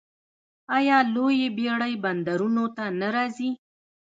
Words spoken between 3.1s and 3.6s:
راځي؟